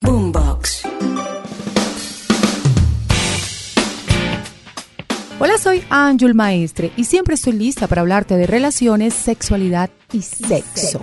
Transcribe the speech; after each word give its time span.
Boombox. 0.00 0.82
Hola, 5.40 5.58
soy 5.58 5.84
Ángel 5.90 6.34
Maestre 6.34 6.92
y 6.96 7.04
siempre 7.04 7.34
estoy 7.34 7.52
lista 7.52 7.86
para 7.86 8.00
hablarte 8.00 8.36
de 8.36 8.46
relaciones, 8.46 9.14
sexualidad 9.14 9.90
y 10.12 10.22
sexo. 10.22 11.00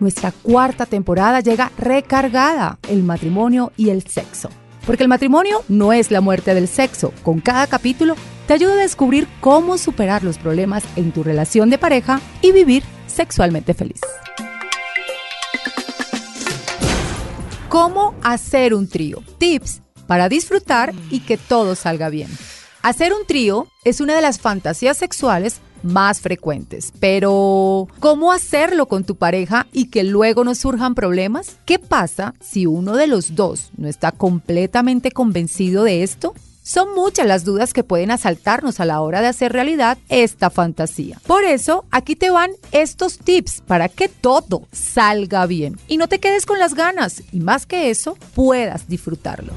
Nuestra 0.00 0.32
cuarta 0.32 0.86
temporada 0.86 1.40
llega 1.40 1.70
recargada, 1.78 2.78
el 2.88 3.02
matrimonio 3.02 3.72
y 3.76 3.90
el 3.90 4.02
sexo. 4.06 4.50
Porque 4.86 5.02
el 5.02 5.08
matrimonio 5.08 5.62
no 5.68 5.92
es 5.92 6.10
la 6.10 6.20
muerte 6.20 6.54
del 6.54 6.68
sexo. 6.68 7.12
Con 7.22 7.40
cada 7.40 7.66
capítulo 7.66 8.14
te 8.46 8.54
ayuda 8.54 8.72
a 8.72 8.76
descubrir 8.76 9.28
cómo 9.40 9.78
superar 9.78 10.24
los 10.24 10.38
problemas 10.38 10.84
en 10.96 11.12
tu 11.12 11.22
relación 11.22 11.70
de 11.70 11.78
pareja 11.78 12.20
y 12.40 12.52
vivir 12.52 12.82
sexualmente 13.06 13.74
feliz. 13.74 14.00
¿Cómo 17.68 18.14
hacer 18.22 18.72
un 18.72 18.88
trío? 18.88 19.22
Tips 19.36 19.82
para 20.06 20.30
disfrutar 20.30 20.94
y 21.10 21.20
que 21.20 21.36
todo 21.36 21.74
salga 21.74 22.08
bien. 22.08 22.30
Hacer 22.80 23.12
un 23.12 23.26
trío 23.26 23.66
es 23.84 24.00
una 24.00 24.16
de 24.16 24.22
las 24.22 24.40
fantasías 24.40 24.96
sexuales 24.96 25.60
más 25.82 26.22
frecuentes, 26.22 26.94
pero 26.98 27.86
¿cómo 28.00 28.32
hacerlo 28.32 28.86
con 28.86 29.04
tu 29.04 29.16
pareja 29.16 29.66
y 29.70 29.90
que 29.90 30.02
luego 30.02 30.44
no 30.44 30.54
surjan 30.54 30.94
problemas? 30.94 31.58
¿Qué 31.66 31.78
pasa 31.78 32.34
si 32.40 32.64
uno 32.64 32.96
de 32.96 33.06
los 33.06 33.34
dos 33.34 33.70
no 33.76 33.86
está 33.86 34.12
completamente 34.12 35.10
convencido 35.10 35.84
de 35.84 36.02
esto? 36.02 36.34
Son 36.68 36.94
muchas 36.94 37.26
las 37.26 37.46
dudas 37.46 37.72
que 37.72 37.82
pueden 37.82 38.10
asaltarnos 38.10 38.78
a 38.78 38.84
la 38.84 39.00
hora 39.00 39.22
de 39.22 39.26
hacer 39.26 39.54
realidad 39.54 39.96
esta 40.10 40.50
fantasía. 40.50 41.18
Por 41.26 41.42
eso, 41.44 41.86
aquí 41.90 42.14
te 42.14 42.28
van 42.28 42.50
estos 42.72 43.16
tips 43.16 43.62
para 43.66 43.88
que 43.88 44.10
todo 44.10 44.64
salga 44.70 45.46
bien 45.46 45.78
y 45.88 45.96
no 45.96 46.08
te 46.08 46.18
quedes 46.18 46.44
con 46.44 46.58
las 46.58 46.74
ganas 46.74 47.22
y 47.32 47.40
más 47.40 47.64
que 47.64 47.88
eso, 47.88 48.18
puedas 48.34 48.86
disfrutarlo. 48.86 49.54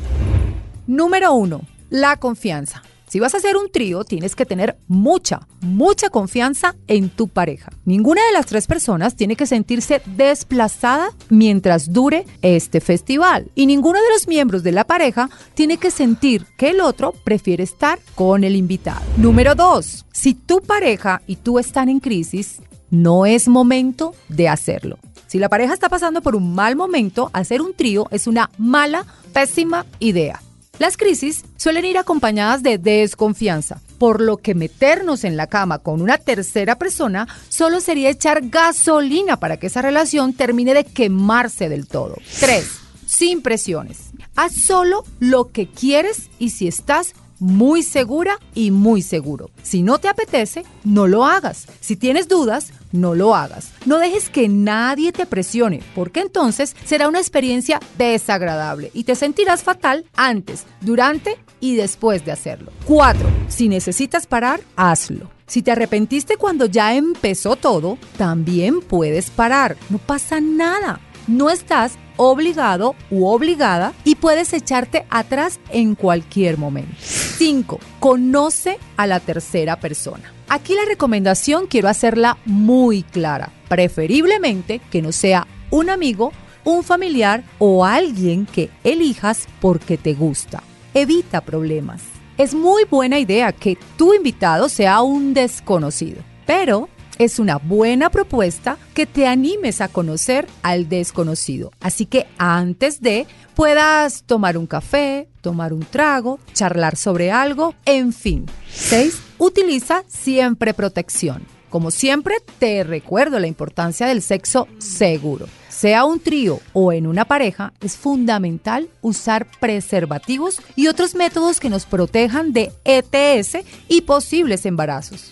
Número 0.87 1.33
1. 1.33 1.59
La 1.89 2.15
confianza. 2.15 2.81
Si 3.11 3.19
vas 3.19 3.33
a 3.33 3.39
hacer 3.39 3.57
un 3.57 3.69
trío, 3.69 4.05
tienes 4.05 4.37
que 4.37 4.45
tener 4.45 4.77
mucha, 4.87 5.45
mucha 5.59 6.09
confianza 6.09 6.77
en 6.87 7.09
tu 7.09 7.27
pareja. 7.27 7.69
Ninguna 7.83 8.25
de 8.25 8.31
las 8.31 8.45
tres 8.45 8.67
personas 8.67 9.17
tiene 9.17 9.35
que 9.35 9.45
sentirse 9.45 10.01
desplazada 10.05 11.09
mientras 11.27 11.91
dure 11.91 12.25
este 12.41 12.79
festival. 12.79 13.51
Y 13.53 13.65
ninguno 13.65 13.99
de 13.99 14.09
los 14.13 14.29
miembros 14.29 14.63
de 14.63 14.71
la 14.71 14.85
pareja 14.85 15.29
tiene 15.55 15.75
que 15.75 15.91
sentir 15.91 16.45
que 16.57 16.69
el 16.69 16.79
otro 16.79 17.11
prefiere 17.25 17.65
estar 17.65 17.99
con 18.15 18.45
el 18.45 18.55
invitado. 18.55 19.01
Número 19.17 19.55
2. 19.55 20.05
Si 20.13 20.33
tu 20.33 20.61
pareja 20.61 21.21
y 21.27 21.35
tú 21.35 21.59
están 21.59 21.89
en 21.89 21.99
crisis, 21.99 22.61
no 22.91 23.25
es 23.25 23.49
momento 23.49 24.15
de 24.29 24.47
hacerlo. 24.47 24.99
Si 25.27 25.37
la 25.37 25.49
pareja 25.49 25.73
está 25.73 25.89
pasando 25.89 26.21
por 26.21 26.33
un 26.33 26.55
mal 26.55 26.77
momento, 26.77 27.29
hacer 27.33 27.61
un 27.61 27.73
trío 27.73 28.07
es 28.11 28.25
una 28.25 28.49
mala, 28.57 29.05
pésima 29.33 29.85
idea. 29.99 30.39
Las 30.81 30.97
crisis 30.97 31.45
suelen 31.57 31.85
ir 31.85 31.99
acompañadas 31.99 32.63
de 32.63 32.79
desconfianza, 32.79 33.79
por 33.99 34.19
lo 34.19 34.37
que 34.37 34.55
meternos 34.55 35.23
en 35.25 35.37
la 35.37 35.45
cama 35.45 35.77
con 35.77 36.01
una 36.01 36.17
tercera 36.17 36.79
persona 36.79 37.27
solo 37.49 37.79
sería 37.81 38.09
echar 38.09 38.49
gasolina 38.49 39.37
para 39.37 39.57
que 39.57 39.67
esa 39.67 39.83
relación 39.83 40.33
termine 40.33 40.73
de 40.73 40.83
quemarse 40.83 41.69
del 41.69 41.85
todo. 41.85 42.15
3. 42.39 42.65
Sin 43.05 43.43
presiones. 43.43 44.09
Haz 44.35 44.55
solo 44.55 45.03
lo 45.19 45.51
que 45.51 45.67
quieres 45.67 46.31
y 46.39 46.49
si 46.49 46.67
estás 46.67 47.13
muy 47.41 47.81
segura 47.81 48.37
y 48.53 48.69
muy 48.69 49.01
seguro. 49.01 49.49
Si 49.63 49.81
no 49.81 49.97
te 49.97 50.07
apetece, 50.07 50.63
no 50.83 51.07
lo 51.07 51.25
hagas. 51.25 51.67
Si 51.79 51.95
tienes 51.95 52.27
dudas, 52.27 52.71
no 52.91 53.15
lo 53.15 53.35
hagas. 53.35 53.71
No 53.85 53.97
dejes 53.97 54.29
que 54.29 54.47
nadie 54.47 55.11
te 55.11 55.25
presione, 55.25 55.81
porque 55.95 56.21
entonces 56.21 56.75
será 56.85 57.07
una 57.07 57.19
experiencia 57.19 57.79
desagradable 57.97 58.91
y 58.93 59.05
te 59.05 59.15
sentirás 59.15 59.63
fatal 59.63 60.05
antes, 60.15 60.65
durante 60.81 61.37
y 61.59 61.75
después 61.75 62.23
de 62.25 62.31
hacerlo. 62.31 62.71
4. 62.85 63.27
Si 63.47 63.67
necesitas 63.67 64.27
parar, 64.27 64.61
hazlo. 64.75 65.31
Si 65.47 65.63
te 65.63 65.71
arrepentiste 65.71 66.37
cuando 66.37 66.65
ya 66.67 66.95
empezó 66.95 67.55
todo, 67.55 67.97
también 68.17 68.81
puedes 68.81 69.31
parar. 69.31 69.75
No 69.89 69.97
pasa 69.97 70.39
nada. 70.39 71.01
No 71.27 71.49
estás 71.49 71.97
obligado 72.17 72.95
u 73.09 73.25
obligada 73.25 73.93
y 74.03 74.15
puedes 74.15 74.53
echarte 74.53 75.05
atrás 75.09 75.59
en 75.69 75.95
cualquier 75.95 76.57
momento. 76.57 76.95
5. 76.99 77.79
Conoce 77.99 78.77
a 78.97 79.07
la 79.07 79.19
tercera 79.19 79.79
persona. 79.79 80.33
Aquí 80.47 80.75
la 80.75 80.85
recomendación 80.85 81.67
quiero 81.67 81.87
hacerla 81.87 82.37
muy 82.45 83.03
clara. 83.03 83.51
Preferiblemente 83.69 84.81
que 84.91 85.01
no 85.01 85.11
sea 85.11 85.47
un 85.69 85.89
amigo, 85.89 86.33
un 86.63 86.83
familiar 86.83 87.43
o 87.57 87.85
alguien 87.85 88.45
que 88.45 88.69
elijas 88.83 89.47
porque 89.59 89.97
te 89.97 90.13
gusta. 90.13 90.61
Evita 90.93 91.41
problemas. 91.41 92.01
Es 92.37 92.53
muy 92.53 92.83
buena 92.85 93.19
idea 93.19 93.51
que 93.51 93.77
tu 93.97 94.13
invitado 94.13 94.67
sea 94.67 95.01
un 95.01 95.33
desconocido, 95.33 96.21
pero 96.45 96.89
es 97.21 97.37
una 97.37 97.57
buena 97.57 98.09
propuesta 98.09 98.79
que 98.95 99.05
te 99.05 99.27
animes 99.27 99.79
a 99.79 99.89
conocer 99.89 100.47
al 100.63 100.89
desconocido. 100.89 101.71
Así 101.79 102.07
que 102.07 102.25
antes 102.39 102.99
de 102.99 103.27
puedas 103.53 104.23
tomar 104.23 104.57
un 104.57 104.65
café, 104.65 105.29
tomar 105.41 105.71
un 105.71 105.81
trago, 105.81 106.39
charlar 106.53 106.95
sobre 106.95 107.31
algo, 107.31 107.75
en 107.85 108.11
fin. 108.11 108.47
6. 108.73 109.19
Utiliza 109.37 110.03
siempre 110.07 110.73
protección. 110.73 111.45
Como 111.69 111.91
siempre, 111.91 112.37
te 112.57 112.83
recuerdo 112.83 113.39
la 113.39 113.45
importancia 113.45 114.07
del 114.07 114.23
sexo 114.23 114.67
seguro. 114.79 115.45
Sea 115.69 116.05
un 116.05 116.19
trío 116.19 116.59
o 116.73 116.91
en 116.91 117.05
una 117.05 117.25
pareja, 117.25 117.71
es 117.81 117.97
fundamental 117.97 118.89
usar 119.01 119.45
preservativos 119.59 120.59
y 120.75 120.87
otros 120.87 121.13
métodos 121.13 121.59
que 121.59 121.69
nos 121.69 121.85
protejan 121.85 122.51
de 122.51 122.71
ETS 122.83 123.63
y 123.87 124.01
posibles 124.01 124.65
embarazos. 124.65 125.31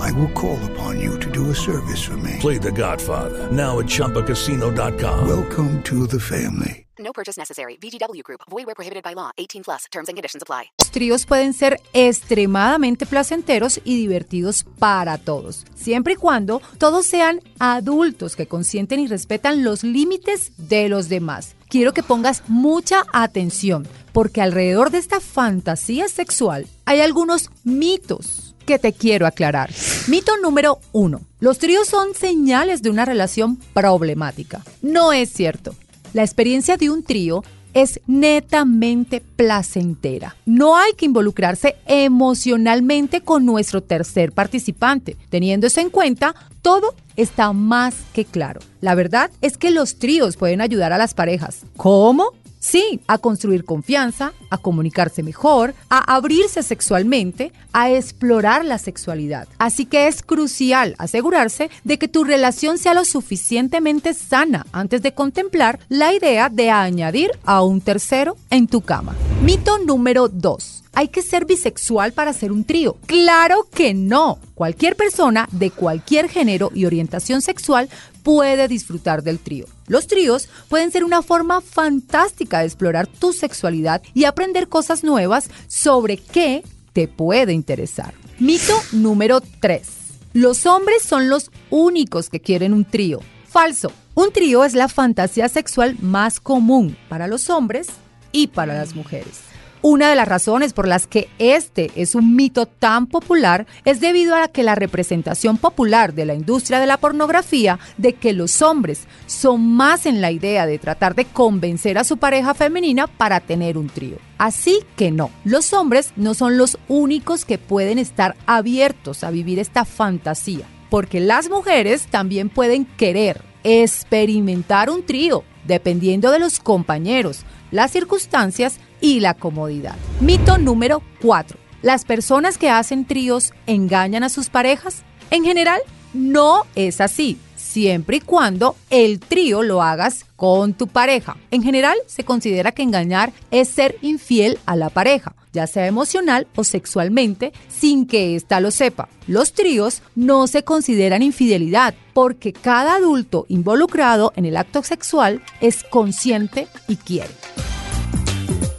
I 0.00 0.12
will 0.12 0.32
call 0.32 0.58
upon 0.72 1.00
you 1.00 1.18
to 1.18 1.30
do 1.30 1.50
a 1.50 1.54
service 1.54 2.02
for 2.02 2.16
me. 2.16 2.36
Play 2.40 2.58
The 2.58 2.72
Godfather 2.72 3.50
now 3.52 3.78
at 3.78 3.86
ChumbaCasino.com. 3.86 5.28
Welcome 5.28 5.82
to 5.84 6.06
the 6.06 6.20
family. 6.20 6.86
No 6.98 7.12
purchase 7.12 7.36
necessary. 7.36 7.76
VGW 7.76 8.22
Group. 8.24 8.40
Void 8.50 8.66
where 8.66 8.74
prohibited 8.74 9.04
by 9.04 9.14
law. 9.14 9.30
18 9.38 9.62
plus. 9.64 9.86
Terms 9.92 10.08
and 10.08 10.16
conditions 10.16 10.42
apply. 10.42 10.70
tríos 10.90 11.26
pueden 11.26 11.52
ser 11.52 11.80
extremadamente 11.92 13.06
placenteros 13.06 13.80
y 13.84 13.96
divertidos 13.96 14.64
para 14.78 15.16
todos, 15.16 15.64
siempre 15.76 16.14
y 16.14 16.16
cuando 16.16 16.60
todos 16.78 17.06
sean 17.06 17.40
adultos 17.60 18.34
que 18.34 18.46
consienten 18.46 19.00
y 19.00 19.06
respetan 19.06 19.62
los 19.62 19.84
límites 19.84 20.52
de 20.56 20.88
los 20.88 21.08
demás. 21.08 21.54
Quiero 21.68 21.92
que 21.92 22.02
pongas 22.02 22.42
mucha 22.48 23.04
atención, 23.12 23.86
porque 24.12 24.40
alrededor 24.40 24.90
de 24.90 24.98
esta 24.98 25.20
fantasía 25.20 26.08
sexual 26.08 26.66
hay 26.84 27.00
algunos 27.00 27.50
mitos 27.62 28.56
que 28.66 28.78
te 28.78 28.92
quiero 28.92 29.26
aclarar. 29.26 29.70
Mito 30.08 30.32
número 30.38 30.78
uno. 30.92 31.20
Los 31.38 31.58
tríos 31.58 31.86
son 31.86 32.14
señales 32.14 32.80
de 32.80 32.88
una 32.88 33.04
relación 33.04 33.56
problemática. 33.74 34.62
No 34.80 35.12
es 35.12 35.30
cierto. 35.30 35.74
La 36.14 36.22
experiencia 36.22 36.78
de 36.78 36.88
un 36.88 37.02
trío 37.02 37.44
es 37.74 38.00
netamente 38.06 39.22
placentera. 39.36 40.34
No 40.46 40.78
hay 40.78 40.94
que 40.94 41.04
involucrarse 41.04 41.76
emocionalmente 41.86 43.20
con 43.20 43.44
nuestro 43.44 43.82
tercer 43.82 44.32
participante. 44.32 45.18
Teniendo 45.28 45.66
eso 45.66 45.82
en 45.82 45.90
cuenta, 45.90 46.34
todo 46.62 46.94
está 47.16 47.52
más 47.52 47.94
que 48.14 48.24
claro. 48.24 48.60
La 48.80 48.94
verdad 48.94 49.30
es 49.42 49.58
que 49.58 49.70
los 49.70 49.98
tríos 49.98 50.38
pueden 50.38 50.62
ayudar 50.62 50.94
a 50.94 50.98
las 50.98 51.12
parejas. 51.12 51.66
¿Cómo? 51.76 52.32
Sí, 52.60 53.00
a 53.06 53.18
construir 53.18 53.64
confianza, 53.64 54.32
a 54.50 54.58
comunicarse 54.58 55.22
mejor, 55.22 55.74
a 55.88 56.14
abrirse 56.14 56.62
sexualmente, 56.62 57.52
a 57.72 57.90
explorar 57.90 58.64
la 58.64 58.78
sexualidad. 58.78 59.46
Así 59.58 59.86
que 59.86 60.08
es 60.08 60.22
crucial 60.22 60.94
asegurarse 60.98 61.70
de 61.84 61.98
que 61.98 62.08
tu 62.08 62.24
relación 62.24 62.78
sea 62.78 62.94
lo 62.94 63.04
suficientemente 63.04 64.14
sana 64.14 64.66
antes 64.72 65.02
de 65.02 65.14
contemplar 65.14 65.78
la 65.88 66.12
idea 66.12 66.48
de 66.48 66.70
añadir 66.70 67.30
a 67.44 67.62
un 67.62 67.80
tercero 67.80 68.36
en 68.50 68.66
tu 68.66 68.80
cama. 68.80 69.14
Mito 69.42 69.78
número 69.78 70.28
2. 70.28 70.84
¿Hay 70.94 71.08
que 71.08 71.22
ser 71.22 71.44
bisexual 71.44 72.12
para 72.12 72.32
hacer 72.32 72.50
un 72.50 72.64
trío? 72.64 72.96
Claro 73.06 73.68
que 73.72 73.94
no. 73.94 74.38
Cualquier 74.54 74.96
persona 74.96 75.48
de 75.52 75.70
cualquier 75.70 76.28
género 76.28 76.72
y 76.74 76.86
orientación 76.86 77.40
sexual 77.40 77.88
puede 78.24 78.66
disfrutar 78.66 79.22
del 79.22 79.38
trío. 79.38 79.66
Los 79.88 80.06
tríos 80.06 80.48
pueden 80.68 80.92
ser 80.92 81.02
una 81.02 81.22
forma 81.22 81.60
fantástica 81.60 82.60
de 82.60 82.66
explorar 82.66 83.06
tu 83.06 83.32
sexualidad 83.32 84.02
y 84.14 84.24
aprender 84.24 84.68
cosas 84.68 85.02
nuevas 85.02 85.50
sobre 85.66 86.18
qué 86.18 86.62
te 86.92 87.08
puede 87.08 87.52
interesar. 87.52 88.14
Mito 88.38 88.74
número 88.92 89.40
3. 89.40 89.88
Los 90.34 90.66
hombres 90.66 91.02
son 91.02 91.28
los 91.28 91.50
únicos 91.70 92.28
que 92.28 92.40
quieren 92.40 92.72
un 92.72 92.84
trío. 92.84 93.20
Falso. 93.48 93.90
Un 94.14 94.30
trío 94.32 94.64
es 94.64 94.74
la 94.74 94.88
fantasía 94.88 95.48
sexual 95.48 95.96
más 96.00 96.38
común 96.38 96.96
para 97.08 97.26
los 97.26 97.50
hombres 97.50 97.86
y 98.30 98.48
para 98.48 98.74
las 98.74 98.94
mujeres. 98.94 99.40
Una 99.80 100.10
de 100.10 100.16
las 100.16 100.26
razones 100.26 100.72
por 100.72 100.88
las 100.88 101.06
que 101.06 101.28
este 101.38 101.92
es 101.94 102.16
un 102.16 102.34
mito 102.34 102.66
tan 102.66 103.06
popular 103.06 103.66
es 103.84 104.00
debido 104.00 104.34
a 104.34 104.48
que 104.48 104.64
la 104.64 104.74
representación 104.74 105.56
popular 105.56 106.14
de 106.14 106.24
la 106.24 106.34
industria 106.34 106.80
de 106.80 106.86
la 106.86 106.96
pornografía 106.96 107.78
de 107.96 108.14
que 108.14 108.32
los 108.32 108.60
hombres 108.60 109.06
son 109.26 109.64
más 109.64 110.06
en 110.06 110.20
la 110.20 110.32
idea 110.32 110.66
de 110.66 110.80
tratar 110.80 111.14
de 111.14 111.26
convencer 111.26 111.96
a 111.96 112.02
su 112.02 112.16
pareja 112.16 112.54
femenina 112.54 113.06
para 113.06 113.38
tener 113.38 113.78
un 113.78 113.88
trío. 113.88 114.16
Así 114.36 114.80
que 114.96 115.12
no, 115.12 115.30
los 115.44 115.72
hombres 115.72 116.12
no 116.16 116.34
son 116.34 116.58
los 116.58 116.76
únicos 116.88 117.44
que 117.44 117.58
pueden 117.58 117.98
estar 117.98 118.34
abiertos 118.46 119.22
a 119.22 119.30
vivir 119.30 119.60
esta 119.60 119.84
fantasía, 119.84 120.66
porque 120.90 121.20
las 121.20 121.48
mujeres 121.48 122.08
también 122.08 122.48
pueden 122.48 122.84
querer 122.84 123.42
experimentar 123.62 124.90
un 124.90 125.04
trío, 125.04 125.44
dependiendo 125.66 126.32
de 126.32 126.40
los 126.40 126.58
compañeros, 126.58 127.44
las 127.70 127.90
circunstancias 127.90 128.80
y 129.00 129.20
la 129.20 129.34
comodidad. 129.34 129.96
Mito 130.20 130.58
número 130.58 131.02
4. 131.22 131.58
¿Las 131.82 132.04
personas 132.04 132.58
que 132.58 132.70
hacen 132.70 133.04
tríos 133.04 133.52
engañan 133.66 134.24
a 134.24 134.28
sus 134.28 134.48
parejas? 134.48 135.02
En 135.30 135.44
general, 135.44 135.80
no 136.12 136.64
es 136.74 137.00
así, 137.00 137.38
siempre 137.54 138.16
y 138.16 138.20
cuando 138.20 138.76
el 138.90 139.20
trío 139.20 139.62
lo 139.62 139.82
hagas 139.82 140.24
con 140.36 140.74
tu 140.74 140.88
pareja. 140.88 141.36
En 141.50 141.62
general, 141.62 141.96
se 142.06 142.24
considera 142.24 142.72
que 142.72 142.82
engañar 142.82 143.32
es 143.50 143.68
ser 143.68 143.96
infiel 144.02 144.58
a 144.66 144.74
la 144.74 144.90
pareja, 144.90 145.34
ya 145.52 145.66
sea 145.66 145.86
emocional 145.86 146.46
o 146.56 146.64
sexualmente, 146.64 147.52
sin 147.68 148.06
que 148.06 148.34
ésta 148.36 148.60
lo 148.60 148.70
sepa. 148.70 149.08
Los 149.26 149.52
tríos 149.52 150.02
no 150.14 150.46
se 150.46 150.64
consideran 150.64 151.22
infidelidad 151.22 151.94
porque 152.14 152.52
cada 152.52 152.96
adulto 152.96 153.46
involucrado 153.48 154.32
en 154.34 154.46
el 154.46 154.56
acto 154.56 154.82
sexual 154.82 155.42
es 155.60 155.84
consciente 155.84 156.66
y 156.88 156.96
quiere. 156.96 157.30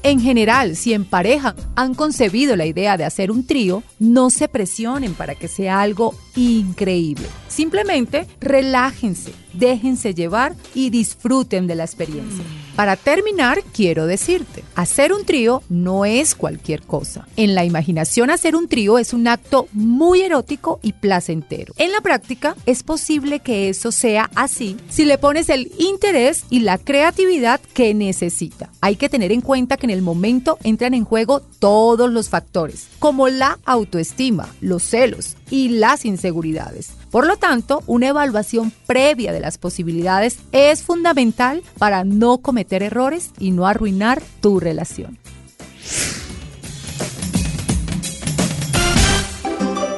En 0.01 0.21
general, 0.21 0.77
si 0.77 0.93
en 0.93 1.03
pareja 1.03 1.55
han 1.75 1.93
concebido 1.93 2.55
la 2.55 2.65
idea 2.65 2.95
de 2.95 3.03
hacer 3.03 3.31
un 3.31 3.45
trío, 3.45 3.83
no 3.99 4.29
se 4.29 4.47
presionen 4.47 5.13
para 5.13 5.35
que 5.35 5.49
sea 5.49 5.81
algo 5.81 6.15
increíble. 6.35 7.25
Simplemente 7.49 8.25
relájense, 8.39 9.33
déjense 9.53 10.13
llevar 10.13 10.55
y 10.73 10.89
disfruten 10.89 11.67
de 11.67 11.75
la 11.75 11.83
experiencia. 11.83 12.45
Para 12.75 12.95
terminar, 12.95 13.61
quiero 13.73 14.05
decirte, 14.05 14.63
hacer 14.75 15.13
un 15.13 15.25
trío 15.25 15.63
no 15.69 16.05
es 16.05 16.35
cualquier 16.35 16.81
cosa. 16.83 17.27
En 17.35 17.55
la 17.55 17.65
imaginación 17.65 18.29
hacer 18.29 18.55
un 18.55 18.67
trío 18.67 18.97
es 18.97 19.13
un 19.13 19.27
acto 19.27 19.67
muy 19.73 20.21
erótico 20.21 20.79
y 20.81 20.93
placentero. 20.93 21.73
En 21.77 21.91
la 21.91 22.01
práctica 22.01 22.55
es 22.65 22.83
posible 22.83 23.39
que 23.39 23.69
eso 23.69 23.91
sea 23.91 24.29
así 24.35 24.77
si 24.89 25.05
le 25.05 25.17
pones 25.17 25.49
el 25.49 25.71
interés 25.77 26.45
y 26.49 26.61
la 26.61 26.77
creatividad 26.77 27.59
que 27.73 27.93
necesita. 27.93 28.69
Hay 28.81 28.95
que 28.95 29.09
tener 29.09 29.31
en 29.31 29.41
cuenta 29.41 29.77
que 29.77 29.85
en 29.85 29.91
el 29.91 30.01
momento 30.01 30.57
entran 30.63 30.93
en 30.93 31.05
juego 31.05 31.41
todos 31.59 32.09
los 32.09 32.29
factores, 32.29 32.87
como 32.99 33.27
la 33.27 33.59
autoestima, 33.65 34.49
los 34.61 34.83
celos 34.83 35.35
y 35.49 35.69
las 35.69 36.05
inseguridades. 36.05 36.91
Por 37.11 37.25
lo 37.25 37.37
tanto, 37.37 37.83
una 37.87 38.07
evaluación 38.07 38.71
previa 38.85 39.31
de 39.31 39.39
las 39.39 39.57
posibilidades 39.57 40.39
es 40.51 40.83
fundamental 40.83 41.63
para 41.77 42.03
no 42.03 42.39
cometer 42.39 42.83
errores 42.83 43.31
y 43.39 43.51
no 43.51 43.65
arruinar 43.65 44.21
tu 44.41 44.59
relación. 44.59 45.17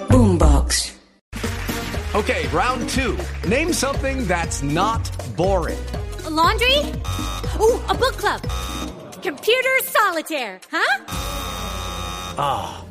Boombox. 0.10 0.94
Okay, 2.14 2.48
round 2.54 2.90
two. 2.90 3.16
Name 3.48 3.72
something 3.74 4.28
that's 4.28 4.62
not 4.62 5.10
boring. 5.38 5.80
A 6.26 6.30
laundry? 6.30 6.78
Ooh, 7.60 7.80
a 7.88 7.94
book 7.94 8.18
club. 8.18 8.42
Computer 9.24 9.82
solitaire, 9.84 10.60
huh? 10.72 11.04
Ah, 12.38 12.84
oh, 12.84 12.91